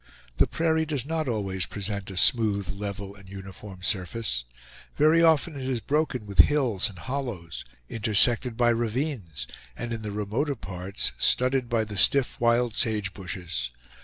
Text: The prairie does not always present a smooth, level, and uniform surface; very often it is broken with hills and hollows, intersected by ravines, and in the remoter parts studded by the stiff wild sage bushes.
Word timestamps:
The 0.37 0.47
prairie 0.47 0.87
does 0.87 1.05
not 1.05 1.27
always 1.27 1.67
present 1.67 2.09
a 2.09 2.17
smooth, 2.17 2.69
level, 2.73 3.13
and 3.15 3.29
uniform 3.29 3.83
surface; 3.83 4.45
very 4.97 5.21
often 5.21 5.55
it 5.55 5.69
is 5.69 5.79
broken 5.79 6.25
with 6.25 6.39
hills 6.39 6.89
and 6.89 6.97
hollows, 6.97 7.63
intersected 7.87 8.57
by 8.57 8.69
ravines, 8.69 9.45
and 9.77 9.93
in 9.93 10.01
the 10.01 10.09
remoter 10.11 10.55
parts 10.55 11.11
studded 11.19 11.69
by 11.69 11.83
the 11.83 11.97
stiff 11.97 12.39
wild 12.41 12.73
sage 12.73 13.13
bushes. 13.13 13.69